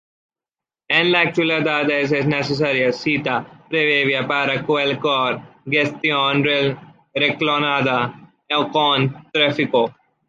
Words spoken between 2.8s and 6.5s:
cita previa para cualquier gestión